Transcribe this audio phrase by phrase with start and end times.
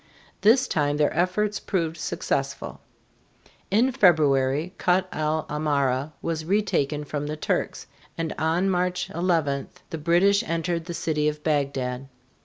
[0.41, 2.81] This time their efforts proved successful.
[3.69, 7.85] In February, Kut el Amara was retaken from the Turks,
[8.17, 12.07] and on March 11 the British entered the city of Bagdad.